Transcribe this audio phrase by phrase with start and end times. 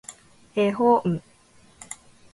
[0.55, 1.21] 絵本